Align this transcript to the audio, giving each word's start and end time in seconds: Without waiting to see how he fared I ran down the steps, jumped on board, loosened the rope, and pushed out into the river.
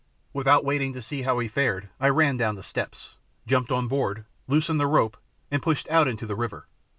Without 0.33 0.65
waiting 0.65 0.93
to 0.93 1.01
see 1.03 1.21
how 1.21 1.37
he 1.37 1.47
fared 1.47 1.89
I 1.99 2.09
ran 2.09 2.35
down 2.35 2.55
the 2.55 2.63
steps, 2.63 3.17
jumped 3.45 3.69
on 3.71 3.87
board, 3.87 4.25
loosened 4.47 4.79
the 4.79 4.87
rope, 4.87 5.15
and 5.51 5.61
pushed 5.61 5.87
out 5.91 6.07
into 6.07 6.25
the 6.25 6.35
river. 6.35 6.67